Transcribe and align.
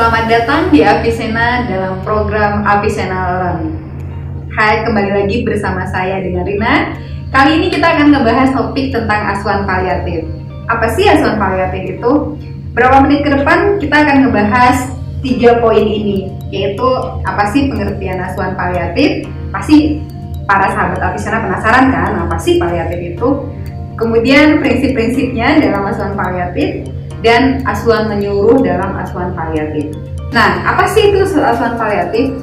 Selamat 0.00 0.32
datang 0.32 0.72
di 0.72 0.80
Apisena 0.80 1.68
dalam 1.68 2.00
program 2.00 2.64
Apisena 2.64 3.36
Learn. 3.36 3.68
Hai, 4.48 4.80
kembali 4.80 5.12
lagi 5.12 5.44
bersama 5.44 5.84
saya 5.92 6.24
dengan 6.24 6.48
Rina. 6.48 6.96
Kali 7.28 7.60
ini 7.60 7.68
kita 7.68 7.84
akan 7.84 8.08
ngebahas 8.08 8.48
topik 8.56 8.96
tentang 8.96 9.36
asuhan 9.36 9.68
paliatif. 9.68 10.24
Apa 10.72 10.88
sih 10.96 11.04
asuhan 11.04 11.36
paliatif 11.36 12.00
itu? 12.00 12.32
Berapa 12.72 13.04
menit 13.04 13.28
ke 13.28 13.30
depan 13.44 13.76
kita 13.76 13.92
akan 14.00 14.16
ngebahas 14.24 14.88
tiga 15.20 15.60
poin 15.60 15.84
ini, 15.84 16.32
yaitu 16.48 16.88
apa 17.28 17.52
sih 17.52 17.68
pengertian 17.68 18.24
asuhan 18.24 18.56
paliatif? 18.56 19.28
Pasti 19.52 20.00
para 20.48 20.72
sahabat 20.72 21.12
Apisena 21.12 21.44
penasaran 21.44 21.92
kan, 21.92 22.24
apa 22.24 22.40
sih 22.40 22.56
paliatif 22.56 23.20
itu? 23.20 23.52
Kemudian 24.00 24.64
prinsip-prinsipnya 24.64 25.60
dalam 25.60 25.84
asuhan 25.92 26.16
paliatif 26.16 26.88
dan 27.20 27.60
asuhan 27.68 28.08
menyuruh 28.08 28.60
dalam 28.64 28.96
asuhan 29.00 29.32
paliatif. 29.36 29.92
Nah, 30.30 30.62
apa 30.62 30.86
sih 30.88 31.10
itu 31.10 31.24
asuhan 31.38 31.74
paliatif? 31.76 32.38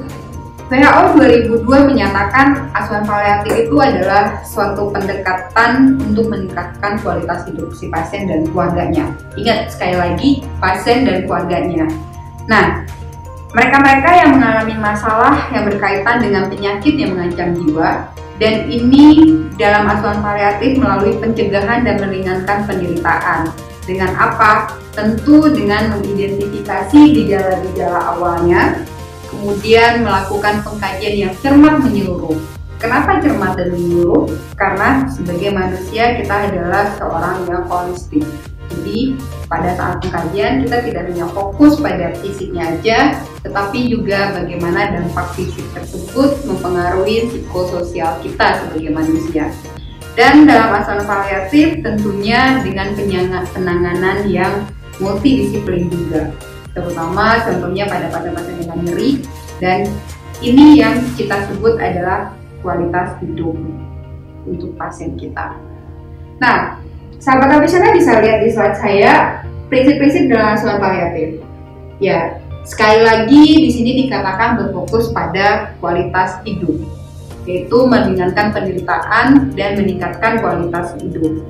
WHO 0.68 1.16
2002 1.64 1.64
menyatakan 1.64 2.68
asuhan 2.76 3.00
paliatif 3.08 3.56
itu 3.56 3.76
adalah 3.80 4.44
suatu 4.44 4.92
pendekatan 4.92 5.96
untuk 5.96 6.28
meningkatkan 6.28 7.00
kualitas 7.00 7.48
hidup 7.48 7.72
si 7.72 7.88
pasien 7.88 8.28
dan 8.28 8.44
keluarganya. 8.52 9.08
Ingat 9.32 9.72
sekali 9.72 9.96
lagi, 9.96 10.30
pasien 10.60 11.08
dan 11.08 11.24
keluarganya. 11.24 11.88
Nah, 12.44 12.84
mereka-mereka 13.56 14.10
yang 14.12 14.30
mengalami 14.36 14.76
masalah 14.76 15.48
yang 15.56 15.64
berkaitan 15.64 16.20
dengan 16.20 16.52
penyakit 16.52 16.94
yang 17.00 17.16
mengancam 17.16 17.56
jiwa 17.56 18.12
dan 18.36 18.68
ini 18.68 19.24
dalam 19.56 19.88
asuhan 19.88 20.20
paliatif 20.20 20.76
melalui 20.76 21.16
pencegahan 21.16 21.80
dan 21.80 21.96
meringankan 21.96 22.68
penderitaan. 22.68 23.48
Dengan 23.88 24.12
apa? 24.20 24.76
Tentu 24.92 25.48
dengan 25.48 25.96
mengidentifikasi 25.96 27.00
gejala-gejala 27.16 28.12
awalnya, 28.12 28.84
kemudian 29.32 30.04
melakukan 30.04 30.60
pengkajian 30.60 31.14
yang 31.16 31.32
cermat 31.40 31.80
menyeluruh. 31.80 32.36
Kenapa 32.76 33.16
cermat 33.24 33.56
dan 33.56 33.72
menyeluruh? 33.72 34.28
Karena 34.60 35.08
sebagai 35.08 35.56
manusia 35.56 36.20
kita 36.20 36.52
adalah 36.52 36.92
seorang 37.00 37.48
yang 37.48 37.64
holistik. 37.64 38.28
Jadi 38.68 39.16
pada 39.48 39.72
saat 39.72 40.04
pengkajian 40.04 40.68
kita 40.68 40.84
tidak 40.84 41.02
hanya 41.08 41.26
fokus 41.32 41.80
pada 41.80 42.12
fisiknya 42.20 42.76
aja, 42.76 43.24
tetapi 43.40 43.88
juga 43.88 44.36
bagaimana 44.36 44.92
dampak 45.00 45.32
fisik 45.32 45.64
tersebut 45.72 46.44
mempengaruhi 46.44 47.32
psikososial 47.32 48.20
kita 48.20 48.60
sebagai 48.60 48.92
manusia. 48.92 49.48
Dan 50.18 50.50
dalam 50.50 50.74
asuhan 50.74 51.06
paliatif 51.06 51.78
tentunya 51.78 52.58
dengan 52.66 52.90
penanganan 53.54 54.26
yang 54.26 54.66
multidisiplin 54.98 55.86
juga, 55.86 56.34
terutama 56.74 57.38
contohnya 57.46 57.86
pada 57.86 58.10
pasien-pasien 58.10 58.66
dengan 58.66 58.78
nyeri 58.82 59.22
dan 59.62 59.86
ini 60.42 60.82
yang 60.82 60.98
kita 61.14 61.46
sebut 61.46 61.78
adalah 61.78 62.34
kualitas 62.66 63.14
hidup 63.22 63.54
untuk 64.42 64.74
pasien 64.74 65.14
kita. 65.14 65.54
Nah, 66.42 66.82
Sahabat 67.18 67.62
Apisana 67.62 67.90
bisa 67.94 68.22
lihat 68.22 68.46
di 68.46 68.50
slide 68.50 68.78
saya 68.78 69.42
prinsip-prinsip 69.66 70.30
dalam 70.30 70.54
asuhan 70.54 70.78
paliatif. 70.78 71.42
Ya, 71.98 72.38
sekali 72.62 73.02
lagi 73.02 73.42
di 73.66 73.70
sini 73.74 74.06
dikatakan 74.06 74.54
berfokus 74.54 75.10
pada 75.10 75.74
kualitas 75.82 76.38
hidup, 76.46 76.78
yaitu 77.48 77.78
meringankan 77.88 78.52
penderitaan 78.52 79.56
dan 79.56 79.80
meningkatkan 79.80 80.36
kualitas 80.44 80.92
hidup. 81.00 81.40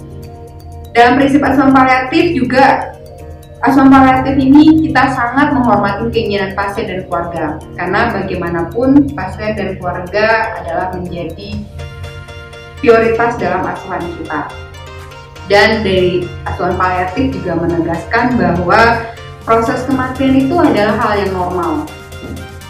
Dalam 0.94 1.18
prinsip 1.18 1.42
asuhan 1.42 1.74
paliatif 1.74 2.38
juga 2.38 2.94
asuhan 3.66 3.90
paliatif 3.90 4.38
ini 4.38 4.86
kita 4.86 5.10
sangat 5.10 5.50
menghormati 5.50 6.06
keinginan 6.14 6.54
pasien 6.54 6.86
dan 6.86 7.02
keluarga. 7.10 7.58
Karena 7.74 8.14
bagaimanapun 8.14 9.10
pasien 9.18 9.58
dan 9.58 9.74
keluarga 9.82 10.54
adalah 10.62 10.94
menjadi 10.94 11.58
prioritas 12.78 13.34
dalam 13.42 13.66
asuhan 13.66 14.02
kita. 14.22 14.40
Dan 15.50 15.82
dari 15.82 16.22
asuhan 16.46 16.78
paliatif 16.78 17.34
juga 17.40 17.58
menegaskan 17.58 18.38
bahwa 18.38 19.02
proses 19.42 19.82
kematian 19.88 20.46
itu 20.46 20.54
adalah 20.54 20.94
hal 20.94 21.12
yang 21.18 21.32
normal. 21.34 21.72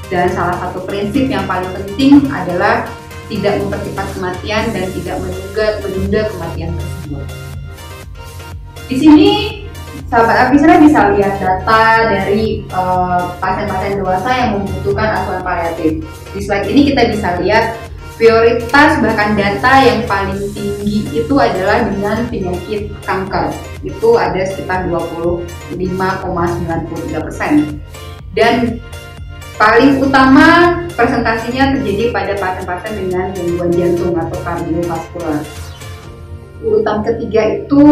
Dan 0.09 0.33
salah 0.33 0.57
satu 0.57 0.89
prinsip 0.89 1.29
yang 1.29 1.45
paling 1.45 1.69
penting 1.77 2.25
adalah 2.33 2.89
tidak 3.29 3.61
mempercepat 3.61 4.07
kematian 4.17 4.65
dan 4.73 4.85
tidak 4.97 5.17
menunda 5.21 5.67
menunda 5.85 6.21
kematian 6.33 6.71
tersebut. 6.75 7.27
Di 8.89 8.97
sini 8.97 9.31
sahabat 10.09 10.49
Apisra 10.49 10.81
bisa 10.81 11.13
lihat 11.13 11.37
data 11.37 11.85
dari 12.09 12.65
eh, 12.65 13.21
pasien-pasien 13.37 13.93
uh, 13.93 13.99
dewasa 14.01 14.31
yang 14.33 14.51
membutuhkan 14.57 15.09
asuhan 15.21 15.43
paliatif. 15.45 15.93
Di 16.33 16.41
slide 16.41 16.69
ini 16.73 16.81
kita 16.93 17.03
bisa 17.13 17.29
lihat 17.45 17.77
prioritas 18.19 18.99
bahkan 18.99 19.39
data 19.39 19.73
yang 19.79 20.03
paling 20.11 20.43
tinggi 20.51 21.07
itu 21.15 21.35
adalah 21.39 21.87
dengan 21.87 22.27
penyakit 22.27 22.91
kanker 23.07 23.55
itu 23.87 24.09
ada 24.19 24.43
sekitar 24.43 24.91
25,93 24.91 25.79
persen 27.23 27.79
dan 28.35 28.83
paling 29.59 29.99
utama 29.99 30.79
presentasinya 30.95 31.75
terjadi 31.75 32.15
pada 32.15 32.33
pasien-pasien 32.39 32.95
dengan 32.95 33.35
gangguan 33.35 33.71
jantung 33.75 34.15
atau 34.15 34.39
kardiovaskular 34.47 35.43
urutan 36.63 36.99
ketiga 37.03 37.43
itu 37.59 37.83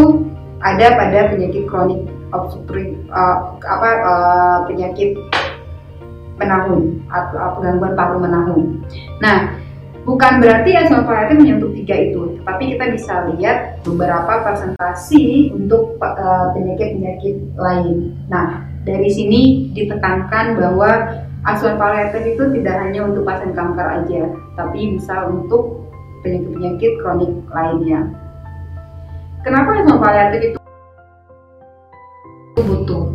ada 0.62 0.94
pada 0.94 1.34
penyakit 1.34 1.66
kronik 1.66 2.06
obstruktif 2.31 2.94
uh, 3.10 3.59
apa 3.66 3.91
uh, 4.06 4.59
penyakit 4.71 5.19
menahun 6.38 7.00
atau 7.09 7.65
gangguan 7.65 7.97
paru 7.97 8.21
menahun. 8.21 8.62
Nah, 9.25 9.56
Bukan 10.06 10.38
berarti 10.38 10.71
paliatif 10.87 11.34
menyentuh 11.34 11.75
tiga 11.82 11.99
itu, 11.99 12.38
tapi 12.47 12.71
kita 12.71 12.94
bisa 12.94 13.26
lihat 13.34 13.82
beberapa 13.82 14.38
presentasi 14.47 15.50
untuk 15.50 15.99
eh, 15.99 16.47
penyakit-penyakit 16.55 17.34
uh, 17.59 17.59
lain. 17.59 18.15
Nah, 18.31 18.62
dari 18.87 19.10
sini 19.10 19.75
ditekankan 19.75 20.55
bahwa 20.55 20.91
asuhan 21.46 21.78
paliatif 21.78 22.22
itu 22.26 22.44
tidak 22.58 22.74
hanya 22.82 23.06
untuk 23.06 23.22
pasien 23.22 23.54
kanker 23.54 23.86
aja, 23.86 24.22
tapi 24.58 24.98
bisa 24.98 25.30
untuk 25.30 25.86
penyakit-penyakit 26.26 26.92
kronik 27.00 27.32
lainnya. 27.54 28.00
Kenapa 29.46 29.78
asuhan 29.78 30.02
paliatif 30.02 30.40
itu 30.42 30.58
butuh? 32.58 33.06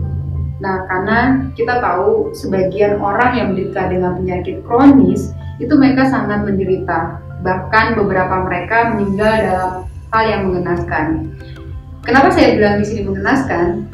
Nah, 0.64 0.88
karena 0.88 1.20
kita 1.60 1.84
tahu 1.84 2.32
sebagian 2.32 3.04
orang 3.04 3.32
yang 3.36 3.48
menderita 3.52 3.92
dengan 3.92 4.16
penyakit 4.16 4.64
kronis 4.64 5.36
itu 5.60 5.74
mereka 5.76 6.08
sangat 6.08 6.48
menderita. 6.48 7.20
Bahkan 7.44 8.00
beberapa 8.00 8.48
mereka 8.48 8.96
meninggal 8.96 9.34
dalam 9.44 9.72
hal 10.14 10.24
yang 10.24 10.42
mengenaskan. 10.48 11.36
Kenapa 12.06 12.32
saya 12.32 12.56
bilang 12.56 12.80
di 12.80 12.86
sini 12.88 13.02
mengenaskan? 13.10 13.86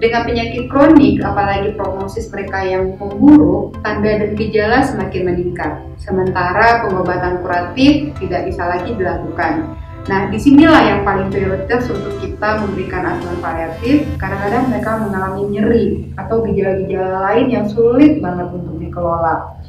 Dengan 0.00 0.24
penyakit 0.24 0.72
kronik, 0.72 1.20
apalagi 1.20 1.76
prognosis 1.76 2.32
mereka 2.32 2.64
yang 2.64 2.96
memburuk, 2.96 3.76
tanda 3.84 4.08
dan 4.08 4.32
gejala 4.32 4.80
semakin 4.80 5.28
meningkat. 5.28 5.76
Sementara 6.00 6.88
pengobatan 6.88 7.44
kuratif 7.44 8.16
tidak 8.16 8.48
bisa 8.48 8.64
lagi 8.64 8.96
dilakukan. 8.96 9.76
Nah, 10.08 10.32
di 10.32 10.40
sinilah 10.40 10.80
yang 10.88 11.00
paling 11.04 11.28
prioritas 11.28 11.84
untuk 11.92 12.16
kita 12.16 12.64
memberikan 12.64 13.12
asuhan 13.12 13.44
paliatif. 13.44 14.08
Kadang-kadang 14.16 14.72
mereka 14.72 14.90
mengalami 15.04 15.42
nyeri 15.52 15.86
atau 16.16 16.48
gejala-gejala 16.48 17.20
lain 17.30 17.46
yang 17.52 17.68
sulit 17.68 18.24
banget 18.24 18.48
untuk 18.56 18.80
dikelola 18.80 19.60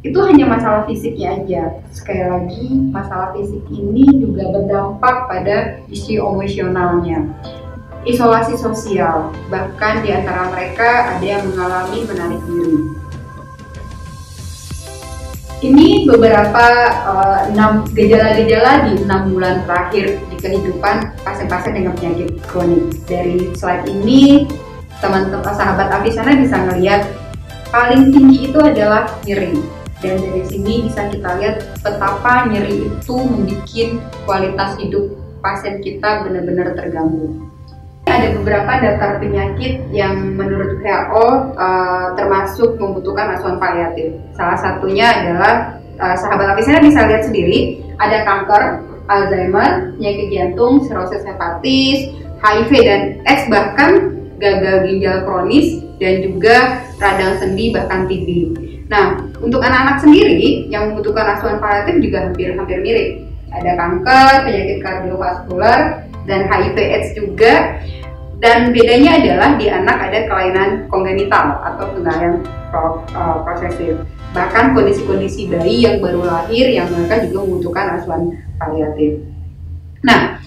itu 0.00 0.16
hanya 0.24 0.48
masalah 0.48 0.88
fisiknya 0.88 1.36
aja. 1.36 1.62
Sekali 1.92 2.24
lagi, 2.24 2.66
masalah 2.88 3.36
fisik 3.36 3.60
ini 3.68 4.08
juga 4.16 4.48
berdampak 4.48 5.28
pada 5.28 5.76
isi 5.92 6.16
emosionalnya. 6.16 7.28
Isolasi 8.08 8.56
sosial, 8.56 9.28
bahkan 9.52 10.00
di 10.00 10.08
antara 10.08 10.48
mereka 10.48 11.16
ada 11.16 11.24
yang 11.24 11.44
mengalami 11.52 12.00
menarik 12.08 12.40
diri. 12.48 12.78
Ini 15.60 16.08
beberapa 16.08 16.66
uh, 17.04 17.44
gejala-gejala 17.92 18.88
di 18.88 19.04
enam 19.04 19.36
bulan 19.36 19.60
terakhir 19.68 20.16
di 20.32 20.36
kehidupan 20.40 21.12
pasien-pasien 21.20 21.76
dengan 21.76 21.92
penyakit 22.00 22.40
kronik. 22.48 22.88
Dari 23.04 23.52
slide 23.52 23.84
ini, 23.84 24.48
teman-teman 25.04 25.52
sahabat 25.52 25.92
Avisana 25.92 26.40
bisa 26.40 26.56
melihat 26.72 27.04
paling 27.68 28.08
tinggi 28.08 28.48
itu 28.48 28.56
adalah 28.56 29.12
nyeri 29.28 29.60
dan 30.00 30.16
dari 30.16 30.42
sini 30.48 30.88
bisa 30.88 31.12
kita 31.12 31.36
lihat 31.36 31.56
betapa 31.84 32.48
nyeri 32.48 32.88
itu 32.88 33.16
membuat 33.20 34.00
kualitas 34.24 34.80
hidup 34.80 35.12
pasien 35.44 35.84
kita 35.84 36.24
benar-benar 36.24 36.72
terganggu. 36.72 37.49
Ada 38.10 38.34
beberapa 38.42 38.72
daftar 38.82 39.22
penyakit 39.22 39.86
yang 39.94 40.34
menurut 40.34 40.82
WHO 40.82 41.14
uh, 41.14 41.30
eh, 41.54 42.06
termasuk 42.18 42.74
membutuhkan 42.82 43.38
asuhan 43.38 43.62
paliatif. 43.62 44.18
Salah 44.34 44.58
satunya 44.58 45.06
adalah 45.14 45.78
uh, 46.02 46.16
sahabat 46.18 46.54
lapisnya 46.54 46.82
bisa 46.82 47.06
lihat 47.06 47.22
sendiri, 47.22 47.78
ada 48.02 48.26
kanker, 48.26 48.82
Alzheimer, 49.06 49.94
penyakit 49.94 50.26
jantung, 50.34 50.82
sirosis 50.86 51.22
hepatis, 51.22 52.10
HIV 52.42 52.70
dan 52.82 53.00
AIDS 53.30 53.46
bahkan 53.46 54.18
gagal 54.42 54.90
ginjal 54.90 55.22
kronis 55.22 55.82
dan 56.02 56.24
juga 56.24 56.82
radang 56.98 57.38
sendi, 57.38 57.70
bahkan 57.70 58.10
TB. 58.10 58.28
Nah, 58.90 59.22
untuk 59.38 59.62
anak-anak 59.62 60.02
sendiri 60.02 60.66
yang 60.66 60.90
membutuhkan 60.90 61.38
asuhan 61.38 61.62
paliatif 61.62 62.02
juga 62.02 62.26
hampir-hampir 62.26 62.78
mirip. 62.82 63.08
Ada 63.50 63.78
kanker, 63.78 64.34
penyakit 64.46 64.78
kardiovaskular, 64.82 66.10
dan 66.30 66.46
HIV/AIDS 66.48 67.08
juga. 67.18 67.82
Dan 68.40 68.72
bedanya 68.72 69.20
adalah 69.20 69.60
di 69.60 69.68
anak 69.68 70.00
ada 70.00 70.24
kelainan 70.24 70.88
kongenital 70.88 71.60
atau 71.60 71.92
kegalauan 71.92 72.40
pro, 72.72 73.04
uh, 73.12 73.44
prosesif. 73.44 74.00
Bahkan 74.32 74.72
kondisi-kondisi 74.72 75.52
bayi 75.52 75.84
yang 75.84 76.00
baru 76.00 76.24
lahir 76.24 76.72
yang 76.72 76.88
mereka 76.88 77.20
juga 77.28 77.44
membutuhkan 77.44 78.00
asuhan 78.00 78.32
paliatif. 78.56 79.20
Nah, 80.00 80.40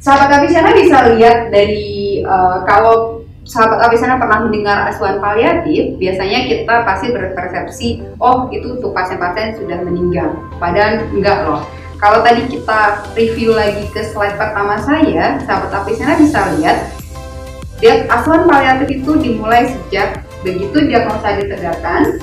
sahabat 0.00 0.40
Apisana 0.40 0.72
bisa 0.72 1.12
lihat 1.12 1.52
dari 1.52 2.24
uh, 2.24 2.64
kalau 2.64 3.20
sahabat 3.44 3.84
Apisana 3.84 4.16
pernah 4.16 4.48
mendengar 4.48 4.88
asuhan 4.88 5.20
paliatif, 5.20 6.00
biasanya 6.00 6.48
kita 6.48 6.88
pasti 6.88 7.12
berpersepsi, 7.12 7.88
oh 8.16 8.48
itu 8.48 8.80
untuk 8.80 8.96
pasien-pasien 8.96 9.60
sudah 9.60 9.84
meninggal. 9.84 10.40
Padahal 10.56 11.04
enggak 11.12 11.44
loh. 11.44 11.60
Kalau 12.00 12.20
tadi 12.24 12.48
kita 12.48 13.08
review 13.12 13.52
lagi 13.52 13.88
ke 13.92 14.04
slide 14.08 14.40
pertama 14.40 14.80
saya, 14.80 15.36
sahabat 15.44 15.84
Apisana 15.84 16.16
bisa 16.16 16.40
lihat 16.56 16.96
dia 17.76 18.08
asuhan 18.08 18.48
paliatif 18.48 18.88
itu 19.02 19.12
dimulai 19.20 19.68
sejak 19.68 20.24
begitu 20.40 20.88
diagnosa 20.88 21.36
ditegakkan, 21.36 22.16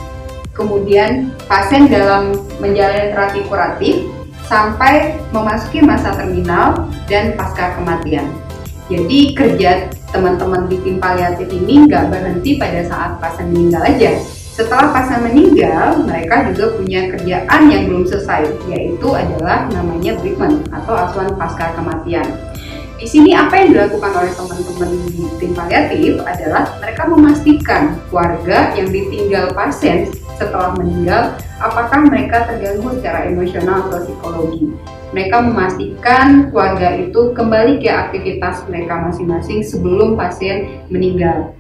kemudian 0.56 1.30
pasien 1.46 1.86
dalam 1.90 2.34
menjalani 2.58 3.14
terapi 3.14 3.46
kuratif 3.46 4.10
sampai 4.50 5.18
memasuki 5.30 5.82
masa 5.82 6.14
terminal 6.18 6.90
dan 7.06 7.38
pasca 7.38 7.78
kematian. 7.78 8.28
Jadi 8.90 9.34
kerja 9.34 9.90
teman-teman 10.14 10.70
di 10.70 10.78
tim 10.84 11.02
paliatif 11.02 11.50
ini 11.50 11.90
nggak 11.90 12.14
berhenti 12.14 12.60
pada 12.62 12.82
saat 12.86 13.12
pasien 13.18 13.50
meninggal 13.50 13.82
aja. 13.82 14.12
Setelah 14.54 14.94
pasien 14.94 15.26
meninggal, 15.26 16.06
mereka 16.06 16.54
juga 16.54 16.78
punya 16.78 17.10
kerjaan 17.10 17.62
yang 17.74 17.90
belum 17.90 18.06
selesai, 18.06 18.54
yaitu 18.70 19.08
adalah 19.10 19.66
namanya 19.74 20.14
treatment 20.22 20.70
atau 20.70 20.94
asuhan 20.94 21.34
pasca 21.34 21.74
kematian. 21.74 22.53
Di 23.04 23.12
sini 23.12 23.36
apa 23.36 23.60
yang 23.60 23.76
dilakukan 23.76 24.16
oleh 24.16 24.32
teman-teman 24.32 24.96
di 25.12 25.28
tim 25.36 25.52
paliatif 25.52 26.24
adalah 26.24 26.72
mereka 26.80 27.04
memastikan 27.12 28.00
keluarga 28.08 28.72
yang 28.80 28.96
ditinggal 28.96 29.52
pasien 29.52 30.08
setelah 30.40 30.72
meninggal 30.80 31.36
apakah 31.60 32.00
mereka 32.08 32.48
terganggu 32.48 32.96
secara 32.96 33.28
emosional 33.28 33.92
atau 33.92 34.08
psikologi. 34.08 34.72
Mereka 35.12 35.36
memastikan 35.36 36.48
keluarga 36.48 36.96
itu 36.96 37.36
kembali 37.36 37.84
ke 37.84 37.92
aktivitas 37.92 38.64
mereka 38.72 38.96
masing-masing 39.04 39.68
sebelum 39.68 40.16
pasien 40.16 40.88
meninggal. 40.88 41.52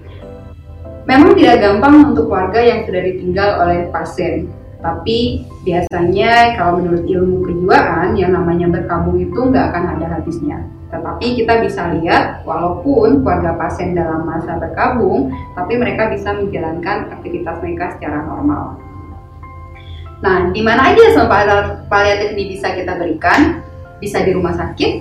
Memang 1.11 1.35
tidak 1.35 1.59
gampang 1.59 2.15
untuk 2.15 2.31
keluarga 2.31 2.63
yang 2.63 2.87
sudah 2.87 3.03
ditinggal 3.03 3.49
oleh 3.67 3.91
pasien, 3.91 4.47
tapi 4.79 5.43
biasanya 5.67 6.55
kalau 6.55 6.79
menurut 6.79 7.03
ilmu 7.03 7.43
kejiwaan 7.43 8.15
yang 8.15 8.31
namanya 8.31 8.71
berkabung 8.71 9.19
itu 9.19 9.35
nggak 9.35 9.75
akan 9.75 9.99
ada 9.99 10.07
habisnya. 10.07 10.63
Tetapi 10.93 11.25
kita 11.41 11.65
bisa 11.65 11.89
lihat 11.97 12.45
walaupun 12.45 13.25
keluarga 13.25 13.57
pasien 13.57 13.97
dalam 13.97 14.29
masa 14.29 14.61
berkabung, 14.61 15.33
tapi 15.57 15.73
mereka 15.81 16.13
bisa 16.13 16.37
menjalankan 16.37 17.09
aktivitas 17.09 17.57
mereka 17.65 17.97
secara 17.97 18.21
normal. 18.21 18.77
Nah, 20.21 20.53
di 20.53 20.61
mana 20.61 20.93
aja 20.93 21.17
sama 21.17 21.41
paliatif 21.89 22.37
ini 22.37 22.55
bisa 22.55 22.71
kita 22.71 22.95
berikan? 22.95 23.65
Bisa 23.97 24.21
di 24.21 24.31
rumah 24.31 24.53
sakit. 24.53 24.91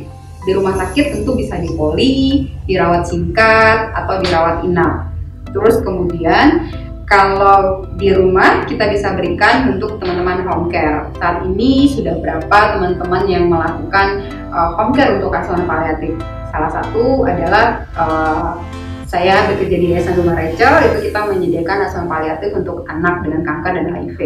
Di 0.42 0.50
rumah 0.50 0.74
sakit 0.74 1.14
tentu 1.14 1.38
bisa 1.38 1.54
di 1.60 1.70
poli, 1.78 2.50
dirawat 2.66 3.06
singkat, 3.06 3.94
atau 3.94 4.18
dirawat 4.18 4.66
inap. 4.66 5.14
Terus 5.54 5.78
kemudian 5.86 6.66
kalau 7.06 7.86
di 8.00 8.10
rumah 8.10 8.64
kita 8.64 8.88
bisa 8.88 9.14
berikan 9.14 9.70
untuk 9.76 10.00
teman-teman 10.02 10.42
home 10.48 10.66
care. 10.72 11.06
Saat 11.20 11.46
ini 11.46 11.86
sudah 11.86 12.18
berapa 12.18 12.58
teman-teman 12.74 13.22
yang 13.30 13.46
melakukan 13.46 14.26
uh, 14.52 14.76
home 14.76 14.92
care 14.92 15.16
untuk 15.16 15.32
asuhan 15.32 15.64
paliatif? 15.64 16.14
Salah 16.52 16.70
satu 16.70 17.24
adalah 17.24 17.88
uh, 17.96 18.60
saya 19.08 19.44
bekerja 19.48 19.76
di 19.76 19.86
Yayasan 19.92 20.16
Rumah 20.20 20.36
Rachel, 20.36 20.74
itu 20.88 20.98
kita 21.12 21.20
menyediakan 21.28 21.84
asuhan 21.84 22.08
paliatif 22.08 22.50
untuk 22.56 22.84
anak 22.88 23.20
dengan 23.24 23.40
kanker 23.44 23.72
dan 23.76 23.86
HIV. 23.92 24.20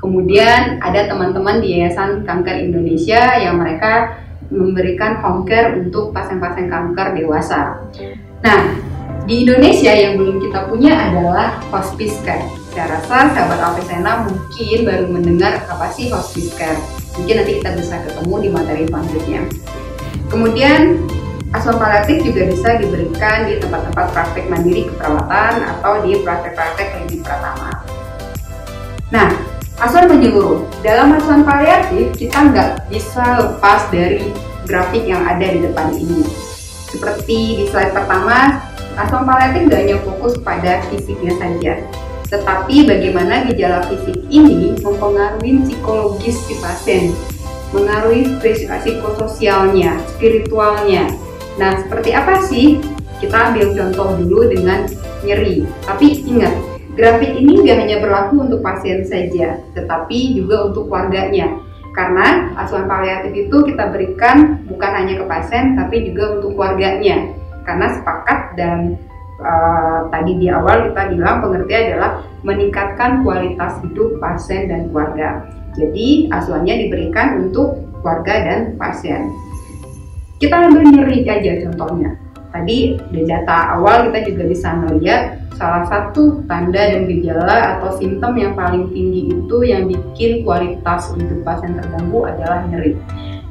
Kemudian 0.00 0.80
ada 0.80 1.06
teman-teman 1.06 1.60
di 1.60 1.78
Yayasan 1.78 2.24
Kanker 2.24 2.58
Indonesia 2.58 3.38
yang 3.38 3.60
mereka 3.60 4.18
memberikan 4.50 5.20
home 5.20 5.44
care 5.46 5.76
untuk 5.78 6.12
pasien-pasien 6.12 6.68
kanker 6.68 7.16
dewasa. 7.16 7.80
Nah, 8.42 8.60
di 9.28 9.46
Indonesia 9.46 9.94
yang 9.94 10.18
belum 10.18 10.42
kita 10.42 10.66
punya 10.66 10.92
adalah 10.96 11.60
hospice 11.70 12.18
care. 12.26 12.42
Saya 12.72 12.98
rasa 12.98 13.30
sahabat 13.36 13.60
Alpesena 13.60 14.26
mungkin 14.26 14.78
baru 14.82 15.06
mendengar 15.12 15.60
apa 15.68 15.92
sih 15.92 16.08
hospice 16.10 16.56
care. 16.56 17.01
Mungkin 17.18 17.34
nanti 17.40 17.52
kita 17.60 17.70
bisa 17.76 17.96
ketemu 18.04 18.34
di 18.40 18.48
materi 18.48 18.84
selanjutnya. 18.88 19.42
Kemudian 20.32 20.80
asuhan 21.52 21.76
paliatif 21.76 22.24
juga 22.24 22.42
bisa 22.48 22.68
diberikan 22.80 23.48
di 23.48 23.60
tempat-tempat 23.60 24.06
praktek 24.16 24.48
mandiri 24.48 24.88
keperawatan 24.88 25.52
atau 25.76 25.92
di 26.00 26.20
praktek-praktek 26.24 26.86
klinik 26.96 27.20
pertama. 27.20 27.70
Nah, 29.12 29.28
asuhan 29.80 30.08
menyeluruh. 30.08 30.64
Dalam 30.80 31.12
asuhan 31.20 31.44
paliatif 31.44 32.16
kita 32.16 32.48
nggak 32.48 32.70
bisa 32.88 33.44
lepas 33.44 33.92
dari 33.92 34.32
grafik 34.64 35.04
yang 35.04 35.20
ada 35.28 35.44
di 35.44 35.60
depan 35.60 35.92
ini. 35.92 36.24
Seperti 36.92 37.60
di 37.60 37.64
slide 37.72 37.96
pertama, 37.96 38.60
Asuhan 38.92 39.24
paliatif 39.24 39.72
tidak 39.72 39.80
hanya 39.80 39.96
fokus 40.04 40.34
pada 40.44 40.84
fisiknya 40.92 41.32
saja, 41.40 41.72
tetapi 42.32 42.88
bagaimana 42.88 43.44
gejala 43.52 43.84
fisik 43.92 44.16
ini 44.32 44.72
mempengaruhi 44.80 45.68
psikologis 45.68 46.40
si 46.48 46.56
pasien, 46.64 47.12
mengaruhi 47.76 48.40
psikososialnya, 48.40 50.00
spiritualnya. 50.16 51.12
Nah, 51.60 51.84
seperti 51.84 52.16
apa 52.16 52.40
sih? 52.48 52.80
Kita 53.20 53.52
ambil 53.52 53.76
contoh 53.76 54.16
dulu 54.16 54.48
dengan 54.48 54.88
nyeri. 55.22 55.68
Tapi 55.84 56.24
ingat, 56.24 56.56
grafik 56.96 57.36
ini 57.36 57.68
nggak 57.68 57.78
hanya 57.84 57.96
berlaku 58.00 58.48
untuk 58.48 58.64
pasien 58.64 59.04
saja, 59.04 59.60
tetapi 59.76 60.32
juga 60.32 60.72
untuk 60.72 60.88
keluarganya. 60.88 61.52
Karena 61.92 62.56
asuhan 62.56 62.88
paliatif 62.88 63.36
itu 63.36 63.56
kita 63.68 63.92
berikan 63.92 64.64
bukan 64.64 64.90
hanya 64.96 65.20
ke 65.20 65.24
pasien, 65.28 65.76
tapi 65.76 66.08
juga 66.08 66.40
untuk 66.40 66.56
keluarganya 66.56 67.28
karena 67.62 67.94
sepakat 67.94 68.40
dan 68.58 68.96
uh, 69.42 70.08
tadi 70.08 70.38
di 70.38 70.46
awal 70.48 70.90
kita 70.90 71.12
bilang 71.12 71.42
pengertian 71.42 71.82
adalah 71.92 72.12
meningkatkan 72.46 73.26
kualitas 73.26 73.82
hidup 73.82 74.16
pasien 74.22 74.70
dan 74.70 74.88
keluarga. 74.88 75.42
Jadi 75.74 76.30
asuhannya 76.30 76.74
diberikan 76.86 77.48
untuk 77.48 77.80
keluarga 78.00 78.34
dan 78.46 78.60
pasien. 78.78 79.30
Kita 80.42 80.70
ambil 80.70 80.90
nyeri 80.90 81.22
aja 81.26 81.66
contohnya. 81.68 82.18
Tadi 82.52 82.98
di 82.98 83.22
data 83.24 83.78
awal 83.78 84.10
kita 84.10 84.28
juga 84.28 84.42
bisa 84.50 84.68
melihat 84.76 85.40
salah 85.56 85.86
satu 85.88 86.42
tanda 86.50 86.82
dan 86.82 87.08
gejala 87.08 87.78
atau 87.78 87.96
simptom 87.96 88.36
yang 88.36 88.52
paling 88.52 88.90
tinggi 88.92 89.32
itu 89.32 89.56
yang 89.64 89.88
bikin 89.88 90.44
kualitas 90.44 91.14
hidup 91.16 91.40
pasien 91.46 91.78
terganggu 91.78 92.28
adalah 92.28 92.66
nyeri. 92.68 92.98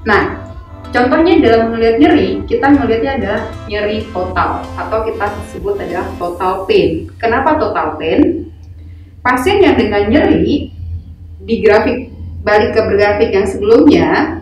Nah, 0.05 0.50
Contohnya 0.91 1.39
dalam 1.39 1.71
melihat 1.71 2.03
nyeri, 2.03 2.43
kita 2.51 2.67
melihatnya 2.67 3.11
adalah 3.15 3.41
nyeri 3.71 4.03
total 4.11 4.59
atau 4.75 4.99
kita 5.07 5.25
sebut 5.55 5.79
adalah 5.79 6.03
total 6.19 6.67
pain. 6.67 7.07
Kenapa 7.15 7.55
total 7.55 7.95
pain? 7.95 8.51
Pasien 9.23 9.63
yang 9.63 9.79
dengan 9.79 10.11
nyeri 10.11 10.67
di 11.47 11.55
grafik 11.63 12.11
balik 12.43 12.75
ke 12.75 12.81
grafik 12.91 13.31
yang 13.31 13.47
sebelumnya, 13.47 14.39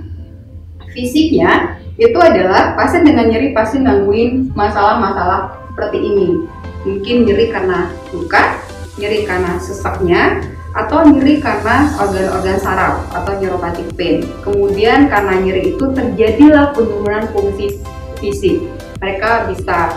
fisiknya 0.90 1.78
itu 2.02 2.18
adalah 2.18 2.74
pasien 2.74 3.06
dengan 3.06 3.30
nyeri 3.30 3.54
pasti 3.54 3.86
gangguin 3.86 4.50
masalah-masalah 4.58 5.54
seperti 5.70 6.02
ini. 6.02 6.50
Mungkin 6.82 7.30
nyeri 7.30 7.54
karena 7.54 7.94
luka, 8.10 8.58
nyeri 8.98 9.22
karena 9.22 9.62
sesaknya, 9.62 10.42
atau 10.86 11.04
nyeri 11.12 11.44
karena 11.44 11.92
organ-organ 12.00 12.60
saraf 12.60 13.04
atau 13.12 13.36
neuropathic 13.36 13.92
pain. 14.00 14.24
Kemudian 14.48 15.12
karena 15.12 15.36
nyeri 15.44 15.76
itu 15.76 15.86
terjadilah 15.92 16.72
penurunan 16.72 17.28
fungsi 17.36 17.84
fisik. 18.24 18.64
Mereka 19.04 19.52
bisa 19.52 19.96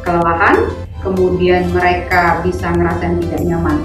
kelelahan, 0.00 0.72
kemudian 1.04 1.68
mereka 1.72 2.40
bisa 2.40 2.72
ngerasain 2.72 3.20
tidak 3.28 3.42
nyaman. 3.44 3.76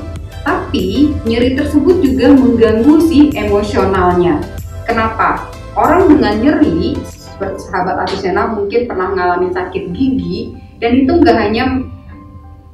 Tapi 0.42 1.14
nyeri 1.28 1.54
tersebut 1.54 2.00
juga 2.02 2.34
mengganggu 2.34 2.96
si 3.06 3.30
emosionalnya. 3.36 4.40
Kenapa? 4.88 5.52
Orang 5.78 6.12
dengan 6.12 6.36
nyeri, 6.42 7.00
sahabat 7.40 8.08
Atusena 8.08 8.50
mungkin 8.52 8.90
pernah 8.90 9.08
mengalami 9.14 9.54
sakit 9.56 9.94
gigi, 9.96 10.58
dan 10.84 11.06
itu 11.06 11.12
nggak 11.16 11.38
hanya 11.38 11.80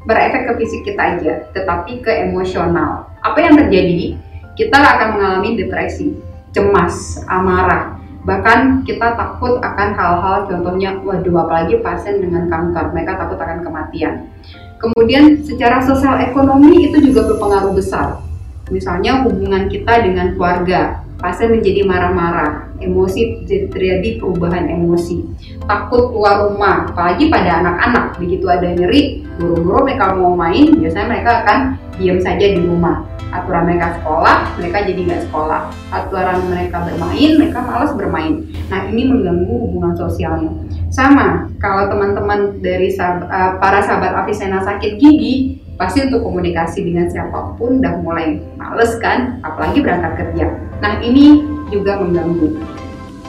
berefek 0.07 0.47
ke 0.47 0.53
fisik 0.63 0.81
kita 0.87 1.19
aja, 1.19 1.33
tetapi 1.51 1.99
ke 1.99 2.09
emosional. 2.31 3.05
Apa 3.27 3.43
yang 3.43 3.59
terjadi? 3.59 4.15
Kita 4.55 4.79
akan 4.79 5.19
mengalami 5.19 5.59
depresi, 5.59 6.15
cemas, 6.55 7.19
amarah, 7.27 7.99
bahkan 8.23 8.87
kita 8.87 9.19
takut 9.19 9.59
akan 9.59 9.89
hal-hal 9.93 10.47
contohnya, 10.47 10.95
waduh 11.03 11.43
apalagi 11.43 11.83
pasien 11.83 12.23
dengan 12.23 12.47
kanker, 12.47 12.95
mereka 12.95 13.19
takut 13.19 13.35
akan 13.35 13.67
kematian. 13.67 14.31
Kemudian 14.79 15.43
secara 15.43 15.83
sosial 15.83 16.23
ekonomi 16.23 16.87
itu 16.87 17.03
juga 17.11 17.27
berpengaruh 17.35 17.75
besar. 17.75 18.23
Misalnya 18.71 19.27
hubungan 19.27 19.67
kita 19.67 20.07
dengan 20.07 20.39
keluarga, 20.39 21.03
pasien 21.17 21.49
menjadi 21.49 21.81
marah-marah, 21.83 22.69
emosi 22.77 23.45
terjadi 23.49 24.21
perubahan 24.21 24.69
emosi, 24.69 25.25
takut 25.65 26.13
keluar 26.13 26.45
rumah, 26.45 26.89
apalagi 26.93 27.27
pada 27.33 27.61
anak-anak 27.61 28.05
begitu 28.21 28.45
ada 28.45 28.69
nyeri, 28.69 29.25
buru-buru 29.41 29.85
mereka 29.85 30.13
mau 30.13 30.37
main, 30.37 30.77
biasanya 30.77 31.07
mereka 31.09 31.31
akan 31.43 31.59
diam 31.97 32.19
saja 32.21 32.45
di 32.53 32.61
rumah. 32.61 33.05
Aturan 33.27 33.67
mereka 33.67 33.99
sekolah, 33.99 34.55
mereka 34.55 34.77
jadi 34.87 35.01
nggak 35.03 35.23
sekolah. 35.27 35.61
Aturan 35.91 36.47
mereka 36.47 36.79
bermain, 36.87 37.29
mereka 37.35 37.59
malas 37.59 37.91
bermain. 37.91 38.47
Nah 38.71 38.87
ini 38.87 39.03
mengganggu 39.03 39.51
hubungan 39.51 39.93
sosialnya. 39.99 40.47
Sama, 40.87 41.51
kalau 41.59 41.91
teman-teman 41.91 42.63
dari 42.63 42.87
sahabat, 42.87 43.27
uh, 43.27 43.51
para 43.59 43.83
sahabat 43.83 44.15
Avicenna 44.23 44.63
sakit 44.63 44.95
gigi, 44.95 45.59
pasti 45.77 46.09
untuk 46.09 46.25
komunikasi 46.25 46.83
dengan 46.83 47.07
siapa 47.07 47.53
pun 47.55 47.79
udah 47.79 48.01
mulai 48.01 48.41
males 48.57 48.97
kan, 48.97 49.37
apalagi 49.45 49.79
berangkat 49.85 50.13
kerja. 50.25 50.45
Nah 50.81 50.99
ini 51.05 51.45
juga 51.69 52.01
mengganggu. 52.01 52.57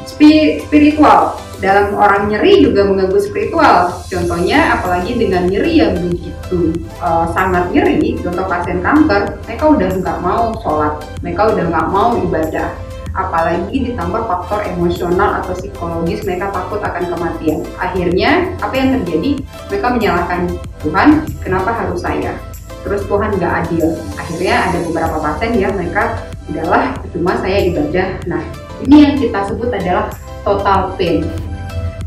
Spiritual, 0.09 1.37
dalam 1.61 1.93
orang 1.93 2.33
nyeri 2.33 2.64
juga 2.64 2.88
mengganggu 2.88 3.21
spiritual. 3.21 3.93
Contohnya, 4.09 4.81
apalagi 4.81 5.21
dengan 5.21 5.50
nyeri 5.50 5.85
yang 5.85 5.95
begitu 6.00 6.73
uh, 7.05 7.28
sangat 7.37 7.69
nyeri, 7.75 8.17
contoh 8.25 8.47
pasien 8.49 8.81
kanker, 8.81 9.37
mereka 9.45 9.64
udah 9.69 9.88
nggak 10.00 10.19
mau 10.25 10.55
sholat, 10.64 10.95
mereka 11.21 11.52
udah 11.52 11.64
nggak 11.69 11.88
mau 11.93 12.17
ibadah. 12.25 12.73
Apalagi 13.19 13.75
ditambah 13.90 14.31
faktor 14.31 14.62
emosional 14.71 15.43
atau 15.43 15.50
psikologis, 15.59 16.23
mereka 16.23 16.55
takut 16.55 16.78
akan 16.78 17.05
kematian. 17.11 17.67
Akhirnya, 17.83 18.55
apa 18.62 18.75
yang 18.78 18.88
terjadi? 19.02 19.43
Mereka 19.69 19.87
menyalahkan 19.99 20.40
Tuhan, 20.79 21.27
kenapa 21.43 21.75
harus 21.75 22.01
saya? 22.03 22.39
Terus 22.87 23.03
Tuhan 23.11 23.35
nggak 23.35 23.55
adil. 23.67 23.99
Akhirnya 24.15 24.55
ada 24.71 24.79
beberapa 24.87 25.17
pasien 25.19 25.59
yang 25.59 25.75
mereka 25.75 26.23
udahlah 26.47 26.95
cuma 27.11 27.35
saya 27.43 27.59
ibadah. 27.67 28.09
Nah, 28.31 28.43
ini 28.87 28.97
yang 29.03 29.15
kita 29.19 29.39
sebut 29.51 29.69
adalah 29.75 30.15
total 30.47 30.95
pain. 30.95 31.27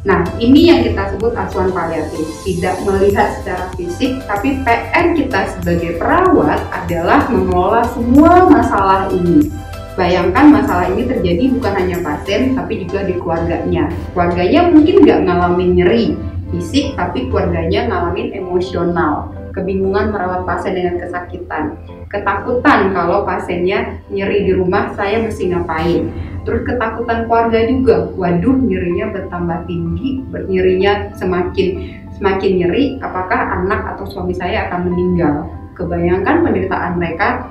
Nah, 0.01 0.25
ini 0.42 0.72
yang 0.74 0.82
kita 0.82 1.13
sebut 1.13 1.36
asuhan 1.38 1.70
paliatif. 1.70 2.25
Tidak 2.42 2.75
melihat 2.88 3.38
secara 3.38 3.70
fisik, 3.78 4.24
tapi 4.25 4.58
PN 4.66 5.13
kita 5.13 5.51
sebagai 5.60 6.01
perawat 6.01 6.58
adalah 6.74 7.30
mengelola 7.30 7.86
semua 7.94 8.50
masalah 8.50 9.12
ini. 9.13 9.51
Bayangkan 9.94 10.50
masalah 10.50 10.90
ini 10.90 11.06
terjadi 11.06 11.51
bukan 11.54 11.74
hanya 11.75 11.98
pasien, 12.01 12.58
tapi 12.58 12.82
juga 12.82 13.06
di 13.06 13.20
keluarganya. 13.20 13.92
Keluarganya 14.16 14.74
mungkin 14.74 14.96
nggak 15.06 15.20
ngalamin 15.28 15.70
nyeri 15.78 16.30
fisik, 16.51 16.93
tapi 17.00 17.31
keluarganya 17.31 17.88
ngalamin 17.88 18.36
emosional 18.36 19.31
kebingungan 19.51 20.15
merawat 20.15 20.48
pasien 20.48 20.75
dengan 20.75 20.96
kesakitan, 21.00 21.75
ketakutan 22.08 22.96
kalau 22.96 23.27
pasiennya 23.27 24.00
nyeri 24.08 24.48
di 24.48 24.53
rumah 24.55 24.96
saya 24.96 25.20
mesti 25.20 25.51
ngapain, 25.51 26.08
terus 26.48 26.63
ketakutan 26.63 27.27
keluarga 27.27 27.60
juga, 27.67 27.96
waduh 28.15 28.58
nyerinya 28.58 29.12
bertambah 29.12 29.67
tinggi, 29.67 30.24
nyerinya 30.48 31.12
semakin 31.20 32.00
semakin 32.15 32.51
nyeri, 32.63 32.84
apakah 33.01 33.60
anak 33.60 33.96
atau 33.96 34.05
suami 34.05 34.38
saya 34.38 34.70
akan 34.70 34.93
meninggal? 34.93 35.50
Kebayangkan 35.74 36.46
penderitaan 36.46 37.01
mereka. 37.01 37.50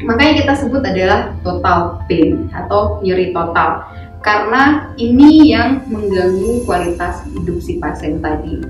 Makanya 0.00 0.42
kita 0.42 0.52
sebut 0.56 0.82
adalah 0.82 1.30
total 1.44 2.02
pain 2.08 2.48
atau 2.50 2.98
nyeri 3.04 3.30
total 3.30 3.84
karena 4.20 4.92
ini 5.00 5.48
yang 5.52 5.84
mengganggu 5.88 6.64
kualitas 6.68 7.24
hidup 7.32 7.58
si 7.64 7.80
pasien 7.80 8.20
tadi. 8.20 8.60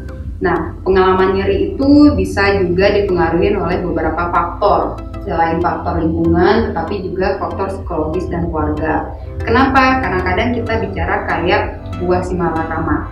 Nah, 0.41 0.73
pengalaman 0.87 1.37
nyeri 1.37 1.75
itu 1.75 2.17
bisa 2.17 2.65
juga 2.65 2.89
dipengaruhi 2.97 3.53
oleh 3.61 3.79
beberapa 3.85 4.33
faktor, 4.33 4.97
selain 5.21 5.61
faktor 5.61 6.01
lingkungan, 6.01 6.73
tetapi 6.73 7.05
juga 7.05 7.37
faktor 7.37 7.69
psikologis 7.77 8.25
dan 8.33 8.49
keluarga. 8.49 9.13
Kenapa? 9.45 10.01
Karena 10.01 10.21
kadang 10.25 10.51
kita 10.57 10.73
bicara 10.81 11.15
kayak 11.29 11.63
buah 12.01 12.25
si 12.25 12.33
malakama. 12.33 13.05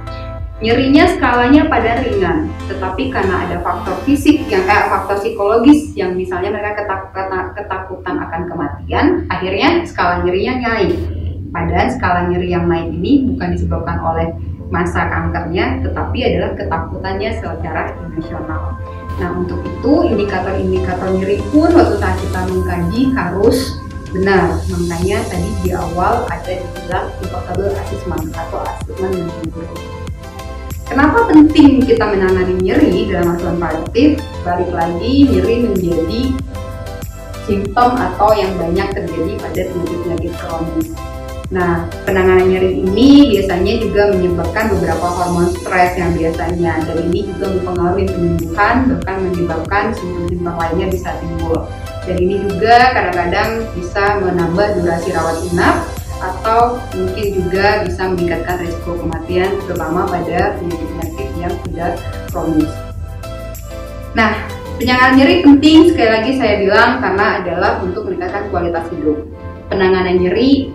Nyerinya 0.58 1.06
skalanya 1.14 1.70
pada 1.70 2.02
ringan, 2.02 2.50
tetapi 2.66 3.14
karena 3.14 3.46
ada 3.46 3.62
faktor 3.62 3.94
fisik 4.02 4.42
yang 4.50 4.66
kayak 4.66 4.90
faktor 4.90 5.22
psikologis 5.22 5.94
yang 5.94 6.18
misalnya 6.18 6.50
mereka 6.50 6.82
ketak, 6.82 7.54
ketakutan 7.54 8.16
akan 8.18 8.42
kematian, 8.50 9.06
akhirnya 9.30 9.86
skala 9.86 10.26
nyerinya 10.26 10.54
naik. 10.58 11.17
Padahal 11.48 11.88
skala 11.92 12.20
nyeri 12.28 12.52
yang 12.52 12.68
naik 12.68 12.92
ini 12.92 13.32
bukan 13.32 13.48
disebabkan 13.56 13.98
oleh 14.04 14.28
masa 14.68 15.08
kankernya, 15.08 15.80
tetapi 15.80 16.18
adalah 16.28 16.50
ketakutannya 16.60 17.30
secara 17.40 17.82
emosional. 18.04 18.76
Nah, 19.18 19.28
untuk 19.34 19.64
itu 19.64 19.92
indikator-indikator 20.12 21.08
nyeri 21.16 21.40
pun 21.50 21.72
waktu 21.72 21.96
saat 21.98 22.16
kita 22.20 22.40
mengkaji 22.52 23.02
harus 23.16 23.80
benar. 24.12 24.60
Makanya 24.68 25.18
tadi 25.26 25.48
di 25.64 25.70
awal 25.72 26.28
ada 26.28 26.52
dibilang 26.52 27.06
invocable 27.24 27.72
assessment 27.72 28.24
atau 28.36 28.60
assessment 28.64 29.14
yang 29.16 29.66
Kenapa 30.88 31.28
penting 31.28 31.84
kita 31.84 32.00
menangani 32.00 32.56
nyeri 32.64 33.12
dalam 33.12 33.36
asuhan 33.36 33.60
paliatif? 33.60 34.24
Balik 34.40 34.72
lagi, 34.72 35.28
nyeri 35.28 35.68
menjadi 35.68 36.22
simptom 37.44 37.92
atau 37.96 38.32
yang 38.32 38.52
banyak 38.56 38.88
terjadi 38.96 39.32
pada 39.36 39.62
penyakit-penyakit 39.68 40.32
kronis 40.40 40.88
Nah, 41.48 41.88
penanganan 42.04 42.44
nyeri 42.44 42.84
ini 42.84 43.32
biasanya 43.32 43.80
juga 43.80 44.12
menyebabkan 44.12 44.68
beberapa 44.68 45.06
hormon 45.08 45.48
stres 45.56 45.96
yang 45.96 46.12
biasanya 46.12 46.84
dan 46.84 46.96
ini 47.08 47.24
juga 47.24 47.56
mempengaruhi 47.56 48.04
penyembuhan 48.04 48.74
bahkan 48.92 49.16
menyebabkan 49.24 49.84
simptom-simptom 49.96 50.54
lainnya 50.60 50.86
bisa 50.92 51.10
timbul. 51.24 51.64
Dan 52.04 52.16
ini 52.20 52.44
juga 52.44 52.92
kadang-kadang 52.92 53.64
bisa 53.72 54.20
menambah 54.20 54.66
durasi 54.76 55.08
rawat 55.16 55.36
inap 55.48 55.76
atau 56.20 56.60
mungkin 56.92 57.26
juga 57.40 57.80
bisa 57.88 58.02
meningkatkan 58.12 58.56
risiko 58.68 59.00
kematian 59.00 59.48
terutama 59.64 60.04
pada 60.04 60.52
penyakit-penyakit 60.60 61.28
yang 61.40 61.54
sudah 61.64 61.90
kronis. 62.28 62.72
Nah, 64.12 64.36
penanganan 64.76 65.16
nyeri 65.16 65.40
penting 65.40 65.96
sekali 65.96 66.10
lagi 66.12 66.32
saya 66.36 66.60
bilang 66.60 67.00
karena 67.00 67.40
adalah 67.40 67.72
untuk 67.80 68.04
meningkatkan 68.04 68.52
kualitas 68.52 68.84
hidup 68.92 69.24
penanganan 69.68 70.20
nyeri 70.20 70.72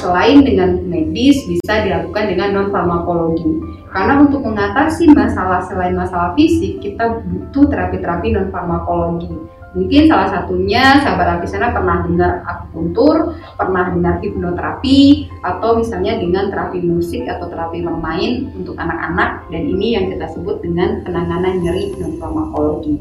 selain 0.00 0.42
dengan 0.42 0.80
medis 0.88 1.44
bisa 1.46 1.84
dilakukan 1.84 2.24
dengan 2.32 2.48
non 2.56 2.68
farmakologi. 2.72 3.60
Karena 3.90 4.22
untuk 4.22 4.42
mengatasi 4.46 5.12
masalah 5.12 5.62
selain 5.66 5.94
masalah 5.94 6.32
fisik, 6.34 6.80
kita 6.80 7.20
butuh 7.22 7.68
terapi-terapi 7.68 8.28
non 8.34 8.48
farmakologi. 8.48 9.30
Mungkin 9.70 10.10
salah 10.10 10.34
satunya 10.34 10.98
sahabat 10.98 11.38
Apisana 11.38 11.70
pernah 11.70 12.02
dengar 12.02 12.42
akupuntur, 12.42 13.38
pernah 13.54 13.86
dengar 13.94 14.18
hipnoterapi, 14.18 15.30
atau 15.46 15.78
misalnya 15.78 16.18
dengan 16.18 16.50
terapi 16.50 16.82
musik 16.82 17.22
atau 17.30 17.46
terapi 17.46 17.86
bermain 17.86 18.50
untuk 18.58 18.74
anak-anak 18.74 19.46
dan 19.54 19.62
ini 19.62 19.94
yang 19.94 20.10
kita 20.10 20.26
sebut 20.34 20.58
dengan 20.58 21.06
penanganan 21.06 21.62
nyeri 21.62 21.94
non 22.02 22.18
farmakologi. 22.18 22.98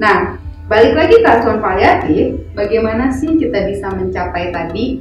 Nah, 0.00 0.40
Balik 0.66 0.98
lagi 0.98 1.22
ke 1.22 1.28
asuhan 1.30 1.62
paliatif, 1.62 2.42
bagaimana 2.58 3.14
sih 3.14 3.38
kita 3.38 3.70
bisa 3.70 3.86
mencapai 3.86 4.50
tadi? 4.50 4.98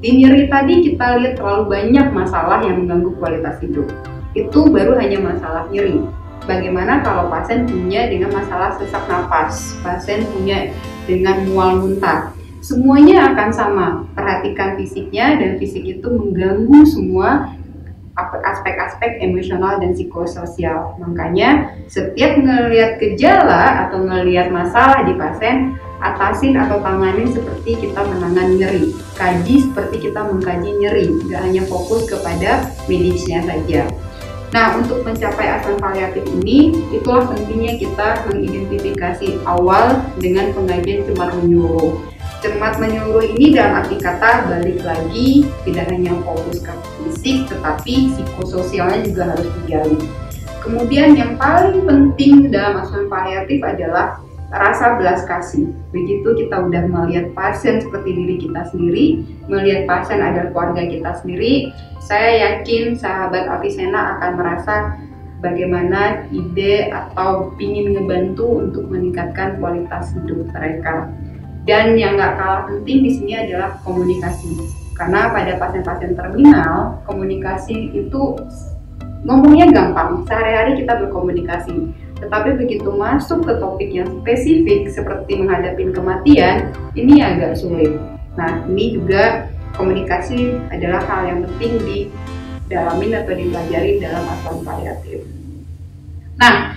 Di 0.00 0.08
nyeri 0.08 0.48
tadi 0.48 0.88
kita 0.88 1.20
lihat 1.20 1.36
terlalu 1.36 1.68
banyak 1.68 2.16
masalah 2.16 2.64
yang 2.64 2.80
mengganggu 2.80 3.12
kualitas 3.20 3.60
hidup. 3.60 3.84
Itu 4.32 4.72
baru 4.72 4.96
hanya 4.96 5.20
masalah 5.20 5.68
nyeri. 5.68 6.00
Bagaimana 6.48 7.04
kalau 7.04 7.28
pasien 7.28 7.68
punya 7.68 8.08
dengan 8.08 8.40
masalah 8.40 8.72
sesak 8.80 9.04
nafas, 9.04 9.76
pasien 9.84 10.24
punya 10.32 10.72
dengan 11.04 11.44
mual 11.44 11.76
muntah, 11.76 12.32
semuanya 12.64 13.36
akan 13.36 13.50
sama. 13.52 13.86
Perhatikan 14.16 14.80
fisiknya 14.80 15.36
dan 15.36 15.60
fisik 15.60 15.84
itu 15.84 16.08
mengganggu 16.08 16.88
semua 16.88 17.52
aspek-aspek 18.16 19.20
emosional 19.20 19.76
dan 19.76 19.92
psikososial. 19.92 20.96
Makanya 20.96 21.76
setiap 21.86 22.40
ngelihat 22.40 22.96
gejala 22.96 23.88
atau 23.88 24.00
ngelihat 24.00 24.48
masalah 24.48 25.04
di 25.04 25.12
pasien, 25.20 25.76
atasin 26.00 26.56
atau 26.56 26.80
tanganin 26.80 27.28
seperti 27.28 27.76
kita 27.76 28.00
menangani 28.00 28.54
nyeri. 28.64 28.84
Kaji 29.20 29.54
seperti 29.68 30.08
kita 30.08 30.20
mengkaji 30.24 30.70
nyeri, 30.80 31.06
nggak 31.28 31.40
hanya 31.44 31.62
fokus 31.68 32.08
kepada 32.08 32.72
medisnya 32.88 33.44
saja. 33.44 33.84
Nah, 34.54 34.78
untuk 34.80 35.04
mencapai 35.04 35.52
asuhan 35.60 35.76
paliatif 35.76 36.24
ini, 36.32 36.72
itulah 36.94 37.28
pentingnya 37.28 37.76
kita 37.76 38.24
mengidentifikasi 38.30 39.42
awal 39.44 40.00
dengan 40.16 40.54
pengajian 40.56 41.04
cemar 41.04 41.34
menyuruh 41.36 42.15
cermat 42.44 42.76
menyuruh 42.76 43.24
ini 43.24 43.56
dalam 43.56 43.84
arti 43.84 43.96
kata 43.96 44.48
balik 44.48 44.80
lagi 44.84 45.48
tidak 45.64 45.88
hanya 45.88 46.12
fokus 46.22 46.60
ke 46.60 46.72
fisik 47.00 47.38
tetapi 47.48 48.12
psikososialnya 48.12 49.00
juga 49.08 49.22
harus 49.32 49.48
digali. 49.62 49.98
Kemudian 50.60 51.14
yang 51.14 51.38
paling 51.38 51.86
penting 51.86 52.50
dalam 52.50 52.82
asuhan 52.82 53.06
paliatif 53.06 53.62
adalah 53.62 54.18
rasa 54.50 54.98
belas 54.98 55.22
kasih. 55.26 55.70
Begitu 55.90 56.46
kita 56.46 56.66
udah 56.66 56.86
melihat 56.90 57.30
pasien 57.34 57.82
seperti 57.82 58.14
diri 58.14 58.34
kita 58.42 58.66
sendiri, 58.70 59.06
melihat 59.46 59.86
pasien 59.86 60.18
adalah 60.22 60.50
keluarga 60.50 60.82
kita 60.86 61.10
sendiri, 61.22 61.70
saya 62.02 62.58
yakin 62.58 62.94
sahabat 62.94 63.46
Apisena 63.50 64.18
akan 64.18 64.32
merasa 64.38 64.74
bagaimana 65.42 66.26
ide 66.30 66.90
atau 66.90 67.54
ingin 67.58 67.98
ngebantu 67.98 68.66
untuk 68.66 68.86
meningkatkan 68.88 69.58
kualitas 69.58 70.14
hidup 70.14 70.46
mereka. 70.54 71.10
Dan 71.66 71.98
yang 71.98 72.14
nggak 72.14 72.38
kalah 72.38 72.62
penting 72.70 73.02
di 73.02 73.10
sini 73.10 73.32
adalah 73.34 73.74
komunikasi. 73.82 74.54
Karena 74.94 75.28
pada 75.34 75.58
pasien-pasien 75.58 76.14
terminal, 76.14 77.02
komunikasi 77.04 77.90
itu 77.90 78.38
ngomongnya 79.26 79.74
gampang, 79.74 80.22
sehari-hari 80.30 80.78
kita 80.78 80.94
berkomunikasi. 81.02 81.90
Tetapi 82.16 82.56
begitu 82.56 82.88
masuk 82.94 83.44
ke 83.44 83.58
topik 83.60 83.90
yang 83.92 84.08
spesifik 84.22 84.88
seperti 84.88 85.36
menghadapi 85.36 85.90
kematian, 85.90 86.72
ini 86.94 87.20
agak 87.20 87.58
sulit. 87.58 87.92
Nah, 88.38 88.62
ini 88.70 88.96
juga 88.96 89.50
komunikasi 89.74 90.56
adalah 90.72 91.02
hal 91.04 91.20
yang 91.28 91.40
penting 91.44 91.72
di 91.84 91.98
dalamin 92.72 93.20
atau 93.20 93.34
dipelajari 93.36 94.00
dalam 94.00 94.22
asuhan 94.22 94.58
paliatif. 94.64 95.20
Nah, 96.40 96.72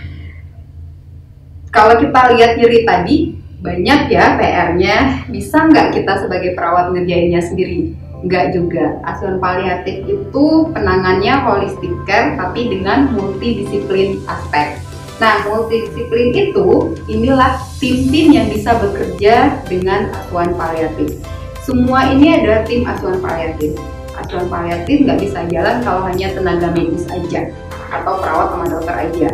kalau 1.71 1.95
kita 2.01 2.35
lihat 2.35 2.51
nyeri 2.59 2.83
tadi, 2.83 3.38
banyak 3.59 4.11
ya 4.11 4.35
PR-nya. 4.39 4.95
Bisa 5.27 5.67
nggak 5.67 5.95
kita 5.95 6.25
sebagai 6.25 6.55
perawat 6.55 6.91
ngerjainnya 6.95 7.43
sendiri? 7.43 7.93
Nggak 8.23 8.55
juga. 8.55 8.99
Asuhan 9.07 9.39
paliatif 9.39 10.03
itu 10.07 10.45
penangannya 10.75 11.33
holistic 11.43 11.93
care, 12.03 12.35
tapi 12.35 12.67
dengan 12.67 13.15
multidisiplin 13.15 14.19
aspek. 14.27 14.79
Nah, 15.19 15.43
multidisiplin 15.47 16.31
itu 16.31 16.95
inilah 17.11 17.59
tim-tim 17.79 18.27
yang 18.31 18.47
bisa 18.47 18.79
bekerja 18.79 19.59
dengan 19.67 20.11
asuhan 20.15 20.55
paliatif. 20.55 21.19
Semua 21.63 22.11
ini 22.15 22.39
adalah 22.39 22.63
tim 22.63 22.87
asuhan 22.87 23.19
paliatif 23.19 23.75
asuhan 24.19 24.47
paliatif 24.51 25.07
nggak 25.07 25.19
bisa 25.23 25.39
jalan 25.47 25.75
kalau 25.81 26.01
hanya 26.03 26.27
tenaga 26.35 26.67
medis 26.75 27.07
aja 27.07 27.49
atau 27.89 28.13
perawat 28.19 28.47
sama 28.53 28.65
dokter 28.67 28.95
aja. 29.09 29.29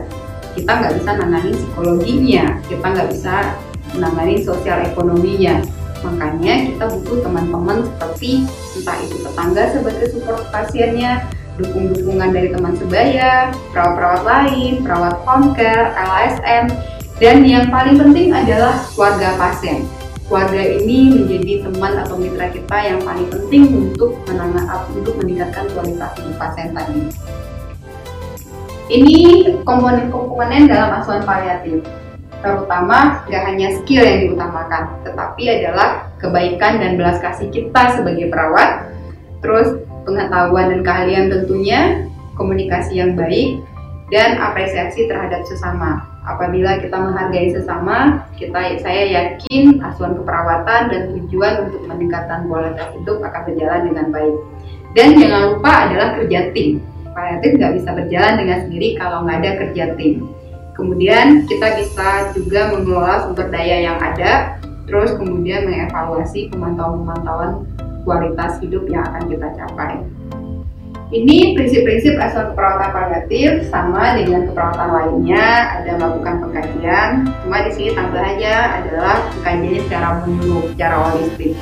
Kita 0.56 0.72
nggak 0.72 0.94
bisa 1.04 1.10
nanganin 1.20 1.56
psikologinya, 1.60 2.46
kita 2.72 2.86
nggak 2.88 3.10
bisa 3.12 3.36
menangani 3.96 4.44
sosial 4.44 4.84
ekonominya. 4.86 5.64
Makanya 6.04 6.54
kita 6.70 6.86
butuh 6.92 7.26
teman-teman 7.26 7.88
seperti 7.90 8.46
entah 8.78 8.98
itu 9.02 9.16
tetangga 9.26 9.64
sebagai 9.74 10.08
support 10.14 10.44
pasiennya, 10.54 11.26
dukung-dukungan 11.58 12.30
dari 12.36 12.54
teman 12.54 12.78
sebaya, 12.78 13.50
perawat-perawat 13.74 14.24
lain, 14.28 14.86
perawat 14.86 15.16
home 15.26 15.56
care, 15.58 15.96
LSM, 15.98 16.70
dan 17.18 17.42
yang 17.48 17.72
paling 17.74 17.98
penting 17.98 18.36
adalah 18.36 18.76
keluarga 18.94 19.34
pasien 19.40 19.88
keluarga 20.26 20.58
ini 20.58 21.14
menjadi 21.14 21.70
teman 21.70 21.94
atau 22.02 22.18
mitra 22.18 22.50
kita 22.50 22.78
yang 22.82 23.00
paling 23.06 23.30
penting 23.30 23.64
untuk 23.70 24.18
menangani 24.26 24.90
untuk 24.98 25.14
meningkatkan 25.22 25.70
kualitas 25.74 26.12
hidup 26.18 26.36
pasien 26.42 26.74
tadi. 26.74 27.00
Ini 28.86 29.18
komponen-komponen 29.66 30.70
dalam 30.70 31.02
asuhan 31.02 31.26
paliatif, 31.26 31.82
terutama 32.46 33.26
gak 33.26 33.44
hanya 33.50 33.74
skill 33.82 34.06
yang 34.06 34.30
diutamakan, 34.30 35.02
tetapi 35.02 35.44
adalah 35.50 36.14
kebaikan 36.22 36.78
dan 36.78 36.94
belas 37.02 37.18
kasih 37.18 37.50
kita 37.50 37.98
sebagai 37.98 38.30
perawat, 38.30 38.94
terus 39.42 39.82
pengetahuan 40.06 40.70
dan 40.70 40.82
keahlian 40.86 41.26
tentunya, 41.34 42.06
komunikasi 42.38 43.02
yang 43.02 43.18
baik, 43.18 43.66
dan 44.14 44.38
apresiasi 44.38 45.10
terhadap 45.10 45.42
sesama 45.50 46.16
apabila 46.26 46.82
kita 46.82 46.98
menghargai 46.98 47.54
sesama, 47.54 48.26
kita 48.36 48.82
saya 48.82 49.04
yakin 49.06 49.80
asuhan 49.86 50.18
keperawatan 50.18 50.82
dan 50.90 51.02
tujuan 51.14 51.70
untuk 51.70 51.86
meningkatkan 51.86 52.50
kualitas 52.50 52.90
hidup 52.98 53.22
akan 53.22 53.42
berjalan 53.46 53.82
dengan 53.88 54.08
baik. 54.10 54.36
Dan 54.98 55.08
jangan 55.22 55.42
lupa 55.54 55.72
adalah 55.88 56.08
kerja 56.20 56.52
tim. 56.52 56.82
Paliatif 57.16 57.52
nggak 57.56 57.74
bisa 57.80 57.90
berjalan 57.96 58.34
dengan 58.36 58.58
sendiri 58.68 58.90
kalau 59.00 59.24
nggak 59.24 59.38
ada 59.40 59.52
kerja 59.64 59.86
tim. 59.96 60.14
Kemudian 60.76 61.48
kita 61.48 61.80
bisa 61.80 62.36
juga 62.36 62.76
mengelola 62.76 63.24
sumber 63.24 63.48
daya 63.48 63.88
yang 63.92 63.98
ada, 63.98 64.60
terus 64.86 65.16
kemudian 65.16 65.64
mengevaluasi 65.64 66.52
pemantauan-pemantauan 66.52 67.64
kualitas 68.04 68.60
hidup 68.60 68.86
yang 68.92 69.08
akan 69.08 69.24
kita 69.32 69.48
capai. 69.56 70.04
Ini 71.16 71.54
prinsip-prinsip 71.54 72.18
asal 72.18 72.52
keperawatan 72.52 72.92
paliatif 72.92 73.70
sama 73.70 74.18
dengan 74.18 74.50
keperawatan 74.50 74.90
lainnya 74.90 75.46
ada 75.80 75.92
melakukan 76.02 76.36
pengkajian. 76.44 77.10
Cuma 77.46 77.58
di 77.62 77.72
sini 77.72 77.90
tambahannya 77.94 78.56
adalah 78.82 79.16
pengkajiannya 79.38 79.82
secara 79.86 80.08
menyeluruh, 80.26 80.66
secara 80.74 80.96
holistik. 81.08 81.54